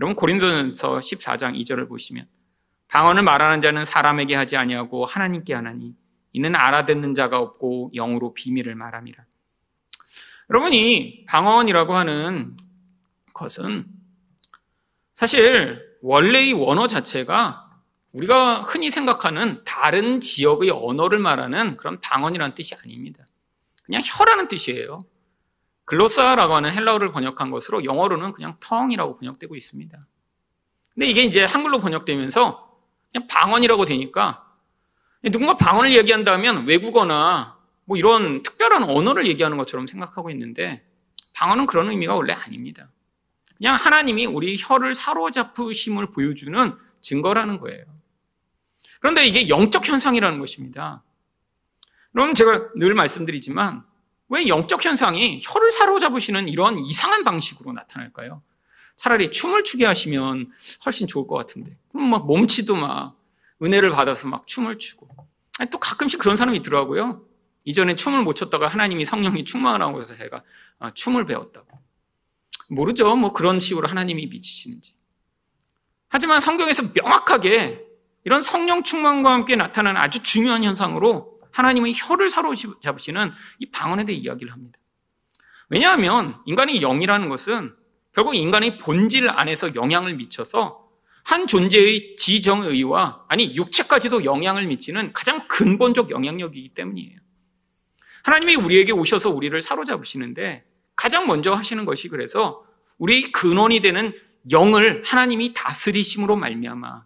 여러분 0.00 0.16
고린도전서 0.16 0.98
14장 0.98 1.58
2절을 1.60 1.88
보시면 1.88 2.26
방언을 2.88 3.22
말하는 3.22 3.60
자는 3.60 3.84
사람에게 3.84 4.34
하지 4.34 4.56
아니하고 4.56 5.04
하나님께 5.04 5.54
하나니 5.54 5.94
이는 6.32 6.54
알아듣는 6.54 7.14
자가 7.14 7.38
없고 7.38 7.92
영으로 7.94 8.34
비밀을 8.34 8.74
말함이라. 8.74 9.24
여러분 10.50 10.72
이 10.72 11.24
방언이라고 11.26 11.94
하는 11.94 12.56
것은 13.34 13.86
사실 15.14 15.80
원래의 16.00 16.54
원어 16.54 16.86
자체가 16.86 17.68
우리가 18.14 18.62
흔히 18.62 18.90
생각하는 18.90 19.62
다른 19.64 20.20
지역의 20.20 20.70
언어를 20.70 21.18
말하는 21.18 21.76
그런 21.76 22.00
방언이라는 22.00 22.54
뜻이 22.54 22.74
아닙니다. 22.74 23.27
그냥 23.88 24.02
혀라는 24.04 24.48
뜻이에요. 24.48 25.00
글로사라고 25.86 26.54
하는 26.54 26.74
헬라어를 26.74 27.10
번역한 27.10 27.50
것으로 27.50 27.84
영어로는 27.84 28.34
그냥 28.34 28.56
텅이라고 28.60 29.16
번역되고 29.16 29.56
있습니다. 29.56 29.98
근데 30.94 31.06
이게 31.06 31.22
이제 31.22 31.44
한글로 31.44 31.80
번역되면서 31.80 32.78
그냥 33.10 33.26
방언이라고 33.26 33.86
되니까 33.86 34.44
누군가 35.32 35.56
방언을 35.56 35.96
얘기한다면 35.96 36.66
외국어나 36.66 37.56
뭐 37.86 37.96
이런 37.96 38.42
특별한 38.42 38.84
언어를 38.84 39.26
얘기하는 39.26 39.56
것처럼 39.56 39.86
생각하고 39.86 40.30
있는데 40.30 40.86
방언은 41.34 41.66
그런 41.66 41.88
의미가 41.88 42.14
원래 42.14 42.34
아닙니다. 42.34 42.90
그냥 43.56 43.74
하나님이 43.76 44.26
우리 44.26 44.58
혀를 44.58 44.94
사로잡으심을 44.94 46.10
보여주는 46.10 46.76
증거라는 47.00 47.58
거예요. 47.60 47.86
그런데 49.00 49.24
이게 49.24 49.48
영적 49.48 49.88
현상이라는 49.88 50.38
것입니다. 50.38 51.02
그럼 52.18 52.34
제가 52.34 52.70
늘 52.74 52.94
말씀드리지만 52.94 53.84
왜 54.28 54.48
영적 54.48 54.84
현상이 54.84 55.38
혀를 55.40 55.70
사로잡으시는 55.70 56.48
이런 56.48 56.76
이상한 56.80 57.22
방식으로 57.22 57.72
나타날까요? 57.72 58.42
차라리 58.96 59.30
춤을 59.30 59.62
추게 59.62 59.86
하시면 59.86 60.50
훨씬 60.84 61.06
좋을 61.06 61.28
것 61.28 61.36
같은데. 61.36 61.76
그럼 61.92 62.10
막 62.10 62.26
몸치도 62.26 62.74
막 62.74 63.14
은혜를 63.62 63.90
받아서 63.90 64.26
막 64.26 64.48
춤을 64.48 64.78
추고. 64.78 65.06
또 65.70 65.78
가끔씩 65.78 66.18
그런 66.18 66.36
사람이 66.36 66.58
있더라고요. 66.58 67.24
이전에 67.64 67.94
춤을 67.94 68.24
못 68.24 68.34
췄다가 68.34 68.66
하나님이 68.66 69.04
성령이 69.04 69.44
충만을 69.44 69.80
하고 69.80 70.00
해서 70.00 70.16
제가 70.16 70.42
아, 70.80 70.90
춤을 70.90 71.24
배웠다고. 71.24 71.68
모르죠. 72.68 73.14
뭐 73.14 73.32
그런 73.32 73.60
식으로 73.60 73.86
하나님이 73.86 74.26
미치시는지. 74.26 74.92
하지만 76.08 76.40
성경에서 76.40 76.82
명확하게 76.94 77.80
이런 78.24 78.42
성령 78.42 78.82
충만과 78.82 79.30
함께 79.30 79.54
나타나는 79.54 80.00
아주 80.00 80.20
중요한 80.24 80.64
현상으로 80.64 81.37
하나님의 81.58 81.94
혀를 81.96 82.30
사로잡으시는 82.30 83.32
이 83.58 83.66
방언에 83.66 84.04
대해 84.04 84.16
이야기를 84.16 84.52
합니다. 84.52 84.78
왜냐하면 85.68 86.38
인간의 86.46 86.78
영이라는 86.78 87.28
것은 87.28 87.74
결국 88.12 88.36
인간의 88.36 88.78
본질 88.78 89.28
안에서 89.28 89.74
영향을 89.74 90.14
미쳐서 90.14 90.88
한 91.24 91.46
존재의 91.46 92.16
지정의와 92.16 93.24
아니 93.28 93.54
육체까지도 93.56 94.24
영향을 94.24 94.66
미치는 94.66 95.12
가장 95.12 95.46
근본적 95.48 96.10
영향력이기 96.10 96.70
때문이에요. 96.70 97.18
하나님이 98.22 98.54
우리에게 98.54 98.92
오셔서 98.92 99.30
우리를 99.30 99.60
사로잡으시는데 99.60 100.64
가장 100.94 101.26
먼저 101.26 101.52
하시는 101.52 101.84
것이 101.84 102.08
그래서 102.08 102.64
우리 102.98 103.32
근원이 103.32 103.80
되는 103.80 104.14
영을 104.50 105.02
하나님이 105.04 105.54
다스리심으로 105.54 106.36
말미암아 106.36 107.04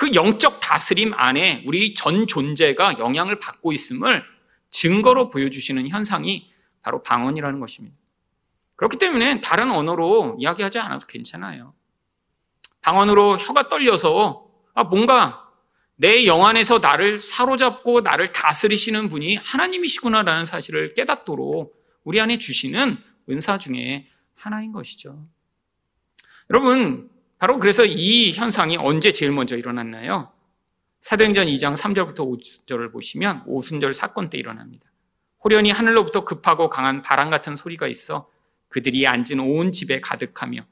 그 0.00 0.14
영적 0.14 0.60
다스림 0.60 1.12
안에 1.12 1.62
우리 1.66 1.92
전 1.92 2.26
존재가 2.26 3.00
영향을 3.00 3.38
받고 3.38 3.74
있음을 3.74 4.24
증거로 4.70 5.28
보여주시는 5.28 5.88
현상이 5.88 6.50
바로 6.80 7.02
방언이라는 7.02 7.60
것입니다. 7.60 7.98
그렇기 8.76 8.96
때문에 8.96 9.42
다른 9.42 9.70
언어로 9.70 10.38
이야기하지 10.38 10.78
않아도 10.78 11.06
괜찮아요. 11.06 11.74
방언으로 12.80 13.36
혀가 13.36 13.68
떨려서 13.68 14.46
아, 14.72 14.84
뭔가 14.84 15.46
내 15.96 16.24
영 16.24 16.46
안에서 16.46 16.78
나를 16.78 17.18
사로잡고 17.18 18.00
나를 18.00 18.28
다스리시는 18.28 19.10
분이 19.10 19.36
하나님이시구나라는 19.36 20.46
사실을 20.46 20.94
깨닫도록 20.94 21.78
우리 22.04 22.18
안에 22.22 22.38
주시는 22.38 22.96
은사 23.28 23.58
중에 23.58 24.08
하나인 24.34 24.72
것이죠. 24.72 25.28
여러분, 26.48 27.10
바로 27.40 27.58
그래서 27.58 27.86
이 27.86 28.32
현상이 28.32 28.76
언제 28.76 29.12
제일 29.12 29.32
먼저 29.32 29.56
일어났나요? 29.56 30.30
사도행전 31.00 31.46
2장 31.46 31.74
3절부터 31.74 32.16
5절을 32.16 32.92
보시면 32.92 33.44
오순절 33.46 33.94
사건 33.94 34.28
때 34.28 34.36
일어납니다. 34.36 34.84
호련히 35.42 35.70
하늘로부터 35.70 36.26
급하고 36.26 36.68
강한 36.68 37.00
바람 37.00 37.30
같은 37.30 37.56
소리가 37.56 37.88
있어 37.88 38.28
그들이 38.68 39.06
앉은 39.06 39.40
온 39.40 39.72
집에 39.72 40.02
가득하며 40.02 40.66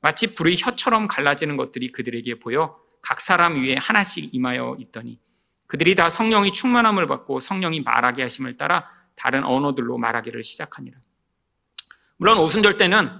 마치 0.00 0.34
불의 0.34 0.56
혀처럼 0.58 1.08
갈라지는 1.08 1.58
것들이 1.58 1.92
그들에게 1.92 2.36
보여 2.40 2.74
각 3.02 3.20
사람 3.20 3.62
위에 3.62 3.74
하나씩 3.74 4.34
임하여 4.34 4.76
있더니 4.80 5.20
그들이 5.66 5.94
다 5.94 6.08
성령이 6.08 6.52
충만함을 6.52 7.06
받고 7.06 7.38
성령이 7.38 7.80
말하게 7.82 8.22
하심을 8.22 8.56
따라 8.56 8.88
다른 9.14 9.44
언어들로 9.44 9.98
말하기를 9.98 10.42
시작하니라. 10.42 10.96
물론 12.16 12.38
오순절 12.38 12.78
때는 12.78 13.10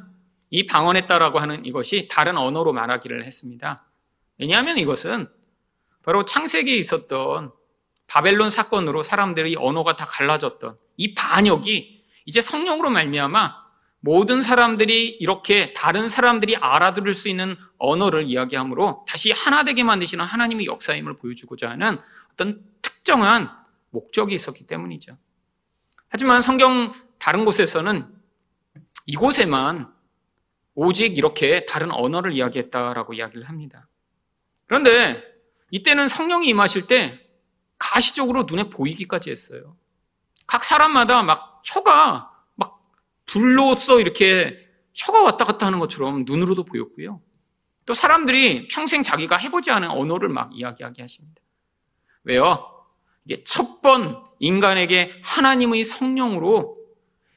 이 0.51 0.67
방언했다라고 0.67 1.39
하는 1.39 1.65
이것이 1.65 2.09
다른 2.11 2.37
언어로 2.37 2.73
말하기를 2.73 3.25
했습니다. 3.25 3.85
왜냐하면 4.39 4.79
이것은 4.79 5.29
바로 6.03 6.25
창세기에 6.25 6.77
있었던 6.77 7.53
바벨론 8.07 8.51
사건으로 8.51 9.03
사람들의 9.03 9.57
언어가 9.59 9.97
다 9.97 10.05
갈라졌던 10.05 10.77
이 10.97 11.15
반역이 11.15 12.05
이제 12.27 12.41
성령으로 12.41 12.91
말미암아 12.91 13.65
모든 14.01 14.43
사람들이 14.43 15.09
이렇게 15.09 15.73
다른 15.73 16.11
사람들이 16.11 16.57
알아들을 16.57 17.15
수 17.15 17.29
있는 17.29 17.57
언어를 17.79 18.25
이야기하므로 18.25 19.05
다시 19.09 19.33
하나 19.33 19.65
되게 19.65 19.83
만드시는 19.83 20.25
하나님의 20.25 20.67
역사임을 20.67 21.17
보여주고자 21.17 21.71
하는 21.71 21.99
어떤 22.33 22.63
특정한 22.83 23.51
목적이 23.91 24.35
있었기 24.35 24.67
때문이죠. 24.67 25.17
하지만 26.09 26.43
성경 26.43 26.93
다른 27.19 27.47
곳에서는 27.47 28.07
이곳에만 29.07 29.94
오직 30.75 31.17
이렇게 31.19 31.67
다른 31.67 31.91
언어를 31.93 32.33
이야기했다라고 32.33 33.15
이야기를 33.15 33.49
합니다. 33.49 33.89
그런데 34.67 35.23
이때는 35.71 36.09
성령이 36.09 36.49
임하실 36.49 36.87
때 36.87 37.21
가시적으로 37.79 38.45
눈에 38.49 38.65
보이기까지 38.71 39.31
했어요. 39.31 39.77
각 40.47 40.65
사람마다 40.65 41.23
막 41.23 41.63
혀가 41.65 42.31
막 42.57 42.93
불로써 43.27 44.01
이렇게 44.01 44.59
혀가 44.95 45.23
왔다 45.23 45.45
갔다 45.45 45.67
하는 45.67 45.79
것처럼 45.79 46.25
눈으로도 46.27 46.65
보였고요. 46.65 47.21
또 47.87 47.95
사람들이 47.95 48.69
평생 48.69 49.03
자기가 49.03 49.37
해보지 49.37 49.71
않은 49.71 49.91
언어를 49.91 50.29
막 50.29 50.51
이야기하게 50.55 51.03
하십니다. 51.03 51.41
왜요? 52.25 52.71
이게 53.25 53.43
첫 53.45 53.75
번 53.85 54.25
인간에게 54.39 55.21
하나님의 55.23 55.85
성령으로 55.85 56.79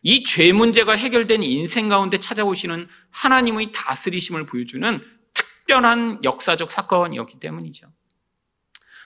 이 0.03 0.23
죄 0.23 0.53
문제가 0.53 0.93
해결된 0.93 1.43
인생 1.43 1.89
가운데 1.89 2.17
찾아오시는 2.17 2.87
하나님의 3.09 3.71
다스리심을 3.73 4.45
보여주는 4.45 5.01
특별한 5.33 6.23
역사적 6.23 6.71
사건이었기 6.71 7.39
때문이죠. 7.39 7.87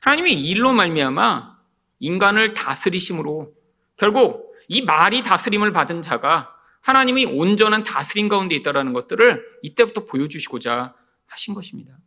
하나님이 0.02 0.34
일로 0.34 0.74
말미암아 0.74 1.58
인간을 2.00 2.54
다스리심으로 2.54 3.54
결국 3.98 4.56
이 4.68 4.82
말이 4.82 5.24
다스림을 5.24 5.74
받은 5.74 6.02
자가 6.02 6.50
하나님의 6.82 7.26
온전한 7.26 7.84
다스림 7.84 8.28
가운데 8.28 8.56
있다라는 8.56 8.94
것들을 8.94 9.44
이때부터 9.62 10.06
보여주시고자 10.06 10.96
하신 11.28 11.54
것입니다. 11.54 11.98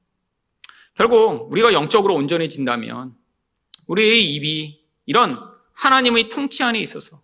결국 0.94 1.50
우리가 1.52 1.72
영적으로 1.72 2.14
온전해진다면 2.14 3.14
우리의 3.86 4.34
입이 4.34 4.80
이런 5.06 5.38
하나님의 5.74 6.28
통치 6.28 6.62
안에 6.62 6.78
있어서 6.80 7.23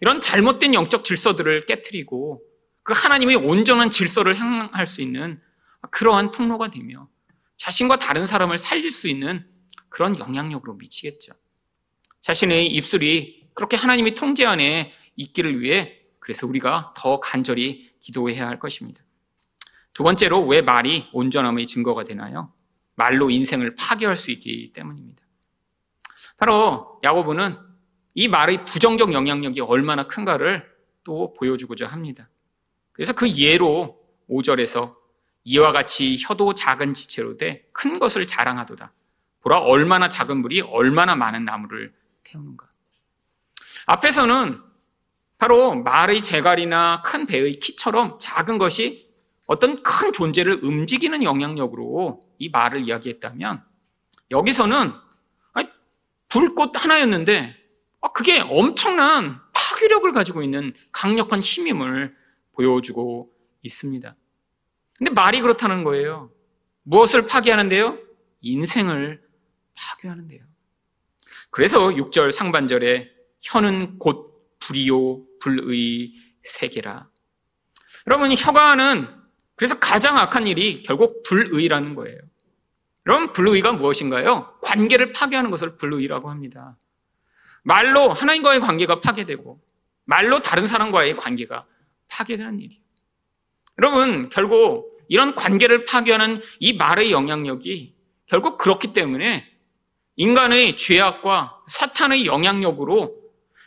이런 0.00 0.20
잘못된 0.20 0.74
영적 0.74 1.04
질서들을 1.04 1.66
깨뜨리고 1.66 2.42
그 2.82 2.92
하나님의 2.94 3.36
온전한 3.36 3.90
질서를 3.90 4.38
향할 4.38 4.86
수 4.86 5.02
있는 5.02 5.40
그러한 5.90 6.30
통로가 6.30 6.70
되며 6.70 7.08
자신과 7.56 7.98
다른 7.98 8.26
사람을 8.26 8.58
살릴 8.58 8.90
수 8.90 9.08
있는 9.08 9.46
그런 9.88 10.18
영향력으로 10.18 10.74
미치겠죠. 10.74 11.32
자신의 12.22 12.68
입술이 12.68 13.50
그렇게 13.54 13.76
하나님의 13.76 14.14
통제 14.14 14.46
안에 14.46 14.92
있기를 15.16 15.60
위해 15.60 15.98
그래서 16.18 16.46
우리가 16.46 16.94
더 16.96 17.20
간절히 17.20 17.90
기도해야 18.00 18.46
할 18.46 18.58
것입니다. 18.58 19.02
두 19.92 20.02
번째로 20.02 20.46
왜 20.46 20.62
말이 20.62 21.08
온전함의 21.12 21.66
증거가 21.66 22.04
되나요? 22.04 22.52
말로 22.94 23.30
인생을 23.30 23.74
파괴할 23.74 24.16
수 24.16 24.30
있기 24.30 24.72
때문입니다. 24.72 25.22
바로 26.36 27.00
야고보는 27.02 27.69
이 28.14 28.28
말의 28.28 28.64
부정적 28.64 29.12
영향력이 29.12 29.60
얼마나 29.60 30.06
큰가를 30.06 30.68
또 31.04 31.32
보여주고자 31.32 31.86
합니다. 31.86 32.28
그래서 32.92 33.12
그 33.12 33.28
예로 33.30 33.98
5절에서 34.28 34.94
이와 35.44 35.72
같이 35.72 36.16
혀도 36.20 36.54
작은 36.54 36.94
지체로 36.94 37.36
돼 37.36 37.70
큰 37.72 37.98
것을 37.98 38.26
자랑하도다. 38.26 38.92
보라 39.40 39.60
얼마나 39.60 40.08
작은 40.08 40.36
물이 40.42 40.60
얼마나 40.60 41.16
많은 41.16 41.46
나무를 41.46 41.92
태우는가. 42.24 42.68
앞에서는 43.86 44.60
바로 45.38 45.74
말의 45.76 46.20
재갈이나 46.20 47.00
큰 47.02 47.24
배의 47.24 47.52
키처럼 47.54 48.18
작은 48.20 48.58
것이 48.58 49.08
어떤 49.46 49.82
큰 49.82 50.12
존재를 50.12 50.62
움직이는 50.62 51.22
영향력으로 51.22 52.20
이 52.38 52.50
말을 52.50 52.86
이야기했다면 52.86 53.64
여기서는 54.30 54.92
불꽃 56.28 56.72
하나였는데 56.76 57.56
아, 57.56 57.59
그게 58.08 58.40
엄청난 58.40 59.40
파괴력을 59.52 60.10
가지고 60.12 60.42
있는 60.42 60.74
강력한 60.92 61.40
힘임을 61.40 62.14
보여주고 62.52 63.30
있습니다. 63.62 64.14
근데 64.96 65.10
말이 65.12 65.40
그렇다는 65.40 65.84
거예요. 65.84 66.30
무엇을 66.82 67.26
파괴하는데요? 67.26 67.98
인생을 68.40 69.22
파괴하는데요. 69.74 70.44
그래서 71.50 71.88
6절 71.88 72.32
상반절에 72.32 73.10
혀는 73.42 73.98
곧 73.98 74.58
불이요 74.60 75.20
불의 75.40 76.12
세계라. 76.42 77.08
여러분 78.06 78.32
혀가는 78.36 79.08
그래서 79.56 79.78
가장 79.78 80.18
악한 80.18 80.46
일이 80.46 80.82
결국 80.82 81.22
불의라는 81.22 81.94
거예요. 81.94 82.18
그럼 83.04 83.32
불의가 83.32 83.72
무엇인가요? 83.72 84.58
관계를 84.62 85.12
파괴하는 85.12 85.50
것을 85.50 85.76
불의라고 85.76 86.30
합니다. 86.30 86.76
말로 87.62 88.12
하나님과의 88.12 88.60
관계가 88.60 89.00
파괴되고 89.00 89.60
말로 90.04 90.40
다른 90.40 90.66
사람과의 90.66 91.16
관계가 91.16 91.66
파괴되는 92.08 92.60
일이에요. 92.60 92.82
여러분 93.78 94.28
결국 94.28 94.98
이런 95.08 95.34
관계를 95.34 95.84
파괴하는 95.84 96.40
이 96.58 96.72
말의 96.74 97.12
영향력이 97.12 97.94
결국 98.26 98.58
그렇기 98.58 98.92
때문에 98.92 99.46
인간의 100.16 100.76
죄악과 100.76 101.62
사탄의 101.66 102.26
영향력으로 102.26 103.16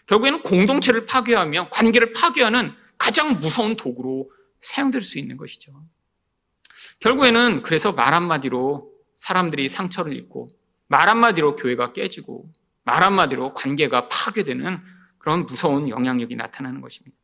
결국에는 0.06 0.44
공동체를 0.44 1.06
파괴하며 1.06 1.70
관계를 1.70 2.14
파괴하는 2.14 2.74
가장 2.98 3.40
무서운 3.40 3.76
도구로 3.76 4.30
사용될 4.62 5.02
수 5.02 5.20
있는 5.20 5.36
것이죠. 5.36 5.74
결국에는 7.00 7.62
그래서 7.62 7.92
말 7.92 8.14
한마디로 8.14 8.92
사람들이 9.18 9.68
상처를 9.68 10.16
입고 10.16 10.50
말 10.88 11.10
한마디로 11.10 11.56
교회가 11.56 11.94
깨지고 11.94 12.50
말 12.84 13.04
한마디로 13.04 13.54
관계가 13.54 14.10
파괴되는 14.10 14.82
그런 15.18 15.46
무서운 15.46 15.90
영향력이 15.90 16.36
나타나는 16.36 16.82
것입니다. 16.82 17.18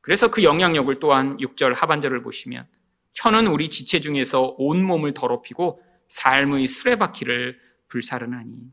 그래서 0.00 0.30
그 0.30 0.42
영향력을 0.42 0.98
또한 1.00 1.36
6절 1.36 1.74
하반절을 1.74 2.22
보시면 2.22 2.66
혀는 3.14 3.46
우리 3.46 3.68
지체 3.68 4.00
중에서 4.00 4.54
온몸을 4.58 5.14
더럽히고 5.14 5.82
삶의 6.08 6.66
수레바퀴를 6.66 7.60
불사르나니. 7.88 8.72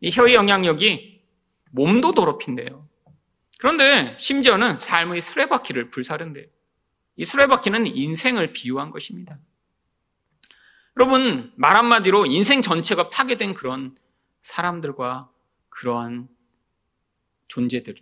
이 0.00 0.10
혀의 0.10 0.34
영향력이 0.34 1.22
몸도 1.70 2.12
더럽힌대요. 2.12 2.88
그런데 3.58 4.16
심지어는 4.18 4.78
삶의 4.78 5.20
수레바퀴를 5.20 5.90
불사른대요. 5.90 6.46
이 7.16 7.24
수레바퀴는 7.24 7.86
인생을 7.86 8.52
비유한 8.52 8.90
것입니다. 8.90 9.38
여러분, 10.96 11.52
말 11.56 11.76
한마디로 11.76 12.26
인생 12.26 12.62
전체가 12.62 13.10
파괴된 13.10 13.54
그런 13.54 13.96
사람들과 14.42 15.30
그러한 15.74 16.28
존재들. 17.48 17.96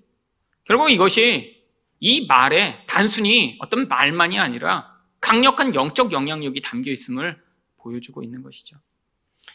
결국 0.64 0.90
이것이 0.90 1.64
이 2.00 2.26
말에 2.26 2.84
단순히 2.86 3.58
어떤 3.60 3.88
말만이 3.88 4.38
아니라 4.38 4.92
강력한 5.20 5.74
영적 5.74 6.12
영향력이 6.12 6.60
담겨 6.60 6.90
있음을 6.90 7.42
보여주고 7.78 8.22
있는 8.22 8.42
것이죠. 8.42 8.76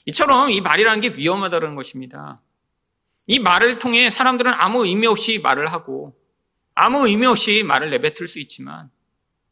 이처럼 0.06 0.52
이 0.52 0.62
말이라는 0.62 1.02
게 1.02 1.10
위험하다는 1.10 1.76
것입니다. 1.76 2.42
이 3.28 3.40
말을 3.40 3.80
통해 3.80 4.10
사람들은 4.10 4.54
아무 4.54 4.86
의미 4.86 5.06
없이 5.08 5.40
말을 5.40 5.72
하고 5.72 6.18
아무 6.74 7.08
의미 7.08 7.26
없이 7.26 7.64
말을 7.64 7.90
내뱉을 7.92 8.28
수 8.28 8.40
있지만 8.40 8.90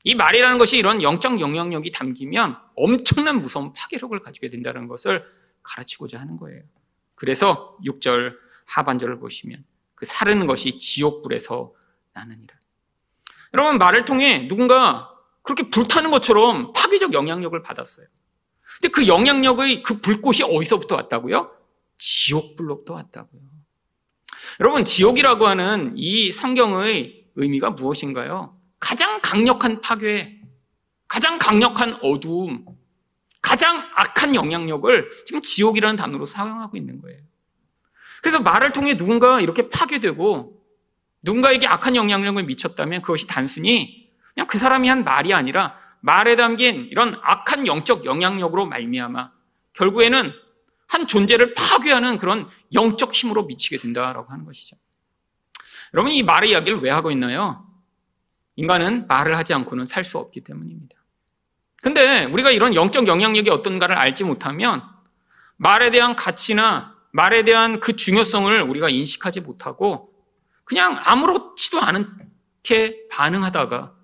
이 0.04 0.16
말이라는 0.16 0.58
것이 0.58 0.78
이런 0.78 1.02
영적 1.02 1.40
영향력이 1.40 1.92
담기면 1.92 2.58
엄청난 2.76 3.42
무서운 3.42 3.74
파괴력을 3.74 4.18
가지게 4.20 4.50
된다는 4.50 4.88
것을 4.88 5.26
가르치고자 5.64 6.20
하는 6.20 6.38
거예요. 6.38 6.62
그래서 7.16 7.78
6절 7.86 8.45
하반절을 8.66 9.20
보시면 9.20 9.64
그 9.96 10.06
사르는 10.06 10.48
것이 10.48 10.78
지옥불에서 10.78 11.74
나느니라. 12.14 12.56
여러분 13.54 13.78
말을 13.78 14.06
통해 14.06 14.48
누군가 14.48 15.10
그렇게 15.42 15.70
불타는 15.70 16.12
것처럼 16.12 16.74
파괴적 16.74 17.14
영향력을 17.14 17.62
받았어요. 17.62 18.08
근데 18.82 18.90
그 18.90 19.08
영향력의 19.08 19.84
그 19.84 20.02
불꽃이 20.02 20.40
어디서부터 20.44 20.96
왔다고요? 20.96 21.52
지옥불로부터 21.98 22.94
왔다고요. 22.96 23.42
여러분, 24.60 24.86
지옥이라고 24.86 25.48
하는 25.48 25.94
이 25.96 26.32
성경의 26.32 27.28
의미가 27.36 27.72
무엇인가요? 27.72 28.58
가장 28.80 29.22
강력한 29.22 29.82
파괴, 29.82 30.42
가장 31.08 31.40
강력한 31.40 31.98
어두움, 32.02 32.66
가장 33.42 33.90
악한 33.96 34.36
영향력을 34.36 35.12
지금 35.26 35.42
지옥이라는 35.42 35.96
단어로 35.96 36.26
사용하고 36.26 36.78
있는 36.78 37.02
거예요. 37.02 37.20
그래서 38.26 38.40
말을 38.40 38.72
통해 38.72 38.98
누군가 38.98 39.40
이렇게 39.40 39.70
파괴되고 39.70 40.60
누군가에게 41.22 41.68
악한 41.68 41.96
영향력을 41.96 42.42
미쳤다면 42.42 43.04
그것이 43.04 43.28
단순히 43.28 44.10
그냥 44.34 44.48
그 44.48 44.58
사람이 44.58 44.90
한 44.90 45.04
말이 45.04 45.32
아니라 45.32 45.78
말에 46.02 46.36
담긴 46.36 46.88
이런 46.90 47.20
악한 47.22 47.68
영적 47.68 48.04
영향력으로 48.04 48.66
말미암아 48.66 49.30
결국에는 49.74 50.34
한 50.88 51.06
존재를 51.06 51.54
파괴하는 51.54 52.18
그런 52.18 52.50
영적 52.74 53.14
힘으로 53.14 53.46
미치게 53.46 53.78
된다라고 53.78 54.32
하는 54.32 54.44
것이죠. 54.44 54.76
여러분 55.94 56.12
이 56.12 56.24
말의 56.24 56.50
이야기를 56.50 56.80
왜 56.80 56.90
하고 56.90 57.12
있나요? 57.12 57.64
인간은 58.56 59.06
말을 59.06 59.38
하지 59.38 59.54
않고는 59.54 59.86
살 59.86 60.04
수 60.04 60.18
없기 60.18 60.42
때문입니다. 60.42 60.96
근데 61.84 62.26
우리가 62.26 62.50
이런 62.50 62.74
영적 62.74 63.06
영향력이 63.06 63.52
어떤가를 63.52 63.96
알지 63.96 64.24
못하면 64.24 64.82
말에 65.58 65.92
대한 65.92 66.16
가치나 66.16 66.95
말에 67.16 67.44
대한 67.44 67.80
그 67.80 67.96
중요성을 67.96 68.62
우리가 68.64 68.90
인식하지 68.90 69.40
못하고 69.40 70.12
그냥 70.66 71.00
아무렇지도 71.02 71.80
않게 71.80 73.08
반응하다가 73.10 73.96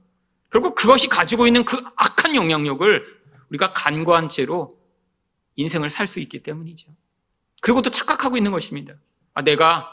결국 0.49 0.75
그것이 0.75 1.09
가지고 1.09 1.45
있는 1.45 1.65
그 1.65 1.77
악한 1.97 2.35
영향력을 2.35 3.21
우리가 3.49 3.73
간과한 3.73 4.29
채로 4.29 4.77
인생을 5.57 5.89
살 5.89 6.07
수 6.07 6.21
있기 6.21 6.41
때문이죠. 6.41 6.87
그리고 7.61 7.81
또 7.81 7.91
착각하고 7.91 8.37
있는 8.37 8.51
것입니다. 8.51 8.93
아, 9.33 9.41
내가 9.41 9.89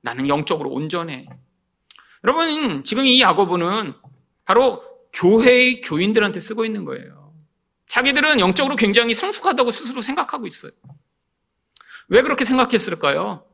나는 0.00 0.28
영적으로 0.28 0.70
온전해. 0.70 1.26
여러분, 2.24 2.84
지금 2.84 3.04
이 3.04 3.20
야고보는 3.20 3.92
바로 4.46 4.82
교회의 5.12 5.82
교인들한테 5.82 6.40
쓰고 6.40 6.64
있는 6.64 6.86
거예요. 6.86 7.34
자기들은 7.88 8.40
영적으로 8.40 8.76
굉장히 8.76 9.12
성숙하다고 9.12 9.70
스스로 9.70 10.00
생각하고 10.00 10.46
있어요. 10.46 10.72
왜 12.08 12.22
그렇게 12.22 12.44
생각했을까요? 12.44 13.44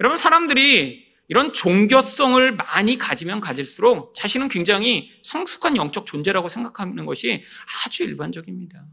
여러분, 0.00 0.18
사람들이 0.18 1.08
이런 1.28 1.52
종교성을 1.52 2.56
많이 2.56 2.96
가지면 2.96 3.40
가질수록 3.40 4.14
자신은 4.14 4.48
굉장히 4.48 5.10
성숙한 5.22 5.76
영적 5.76 6.06
존재라고 6.06 6.48
생각하는 6.48 7.04
것이 7.04 7.44
아주 7.84 8.04
일반적입니다. 8.04 8.84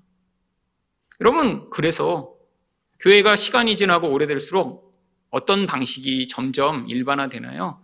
여러분, 1.21 1.69
그래서 1.69 2.33
교회가 2.99 3.35
시간이 3.35 3.77
지나고 3.77 4.11
오래될수록 4.11 4.85
어떤 5.29 5.65
방식이 5.65 6.27
점점 6.27 6.87
일반화되나요? 6.89 7.81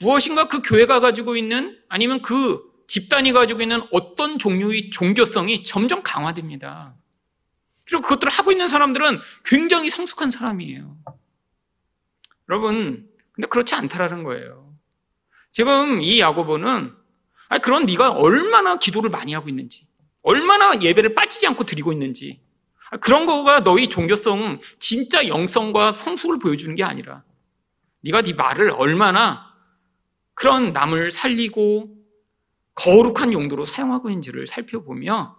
무엇인가 0.00 0.48
그 0.48 0.60
교회가 0.62 1.00
가지고 1.00 1.36
있는 1.36 1.78
아니면 1.88 2.22
그 2.22 2.62
집단이 2.88 3.32
가지고 3.32 3.62
있는 3.62 3.82
어떤 3.92 4.38
종류의 4.38 4.90
종교성이 4.90 5.64
점점 5.64 6.02
강화됩니다. 6.02 6.94
그리고 7.88 8.02
그것들을 8.02 8.30
하고 8.30 8.52
있는 8.52 8.68
사람들은 8.68 9.18
굉장히 9.44 9.88
성숙한 9.88 10.30
사람이에요. 10.30 10.98
여러분, 12.50 13.08
근데 13.32 13.48
그렇지 13.48 13.74
않다라는 13.74 14.24
거예요. 14.24 14.76
지금 15.52 16.02
이 16.02 16.20
야고보는 16.20 16.94
아니, 17.48 17.62
그런 17.62 17.86
네가 17.86 18.10
얼마나 18.10 18.76
기도를 18.76 19.08
많이 19.08 19.32
하고 19.32 19.48
있는지, 19.48 19.86
얼마나 20.22 20.78
예배를 20.80 21.14
빠지지 21.14 21.46
않고 21.46 21.64
드리고 21.64 21.92
있는지, 21.92 22.42
그런 23.00 23.24
거가 23.24 23.64
너희 23.64 23.88
종교성, 23.88 24.60
진짜 24.78 25.26
영성과 25.26 25.90
성숙을 25.90 26.38
보여주는 26.38 26.74
게 26.74 26.84
아니라, 26.84 27.22
네가 28.02 28.20
네 28.20 28.34
말을 28.34 28.70
얼마나 28.70 29.54
그런 30.34 30.74
남을 30.74 31.10
살리고 31.10 31.96
거룩한 32.74 33.32
용도로 33.32 33.64
사용하고 33.64 34.10
있는지를 34.10 34.46
살펴보며 34.46 35.37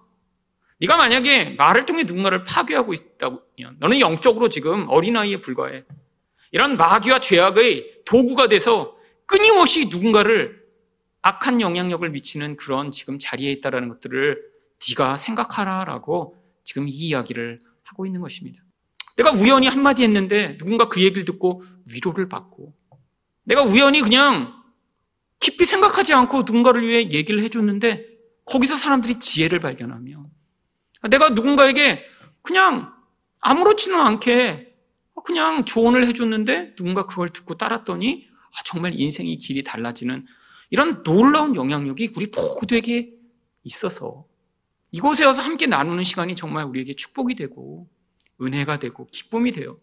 네가 0.79 0.97
만약에 0.97 1.51
말을 1.51 1.85
통해 1.85 2.03
누군가를 2.03 2.43
파괴하고 2.43 2.93
있다면 2.93 3.77
너는 3.79 3.99
영적으로 3.99 4.49
지금 4.49 4.87
어린아이에 4.87 5.41
불과해. 5.41 5.83
이런 6.51 6.77
마귀와 6.77 7.19
죄악의 7.19 8.03
도구가 8.05 8.47
돼서 8.47 8.97
끊임없이 9.25 9.89
누군가를 9.89 10.59
악한 11.21 11.61
영향력을 11.61 12.09
미치는 12.09 12.55
그런 12.55 12.91
지금 12.91 13.17
자리에 13.19 13.51
있다라는 13.51 13.89
것들을 13.89 14.41
네가 14.89 15.17
생각하라라고 15.17 16.37
지금 16.63 16.87
이 16.87 16.91
이야기를 16.91 17.59
하고 17.83 18.05
있는 18.05 18.21
것입니다. 18.21 18.63
내가 19.17 19.31
우연히 19.31 19.67
한마디 19.67 20.03
했는데 20.03 20.57
누군가 20.57 20.87
그 20.87 21.01
얘기를 21.01 21.25
듣고 21.25 21.61
위로를 21.91 22.29
받고 22.29 22.73
내가 23.43 23.63
우연히 23.63 24.01
그냥 24.01 24.53
깊이 25.39 25.65
생각하지 25.65 26.13
않고 26.13 26.43
누군가를 26.43 26.87
위해 26.87 27.09
얘기를 27.11 27.43
해줬는데 27.43 28.05
거기서 28.45 28.77
사람들이 28.77 29.19
지혜를 29.19 29.59
발견하며 29.59 30.25
내가 31.07 31.29
누군가에게 31.29 32.03
그냥 32.41 32.93
아무렇지는 33.39 33.99
않게 33.99 34.75
그냥 35.23 35.65
조언을 35.65 36.07
해줬는데 36.07 36.75
누군가 36.75 37.05
그걸 37.05 37.29
듣고 37.29 37.55
따랐더니 37.55 38.27
아, 38.51 38.63
정말 38.65 38.99
인생의 38.99 39.37
길이 39.37 39.63
달라지는 39.63 40.25
이런 40.69 41.03
놀라운 41.03 41.55
영향력이 41.55 42.13
우리 42.15 42.31
모두에게 42.35 43.13
있어서 43.63 44.25
이곳에 44.91 45.25
와서 45.25 45.41
함께 45.41 45.67
나누는 45.67 46.03
시간이 46.03 46.35
정말 46.35 46.65
우리에게 46.65 46.95
축복이 46.95 47.35
되고 47.35 47.87
은혜가 48.41 48.79
되고 48.79 49.07
기쁨이 49.07 49.51
돼요. 49.51 49.77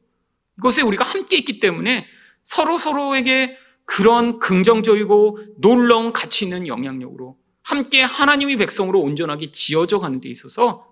이곳에 0.59 0.83
우리가 0.83 1.05
함께 1.05 1.37
있기 1.37 1.61
때문에 1.61 2.07
서로 2.45 2.79
서로에게 2.79 3.57
그런 3.85 4.39
긍정적이고 4.39 5.39
놀라운 5.59 6.13
가치 6.13 6.45
있는 6.45 6.67
영향력으로 6.67 7.39
함께 7.63 8.03
하나님의 8.03 8.57
백성으로 8.57 9.01
온전하게 9.01 9.53
지어져 9.53 10.01
가는 10.01 10.21
데 10.21 10.29
있어서 10.29 10.89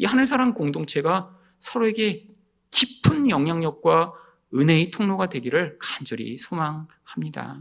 이 0.00 0.06
하늘사랑 0.06 0.54
공동체가 0.54 1.30
서로에게 1.58 2.26
깊은 2.70 3.28
영향력과 3.28 4.14
은혜의 4.54 4.90
통로가 4.92 5.28
되기를 5.28 5.76
간절히 5.78 6.38
소망합니다. 6.38 7.60